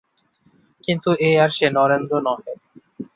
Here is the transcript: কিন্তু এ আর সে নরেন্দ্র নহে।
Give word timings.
কিন্তু 0.83 1.09
এ 1.21 1.31
আর 1.43 1.51
সে 1.57 1.67
নরেন্দ্র 1.69 2.13
নহে। 2.21 2.53